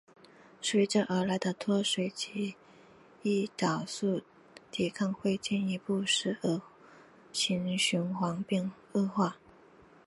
[0.63, 2.55] 随之而来的脱水及
[3.21, 4.23] 胰岛素
[4.71, 6.59] 抵抗会进一步使恶
[7.31, 8.43] 性循环
[8.93, 9.37] 恶化。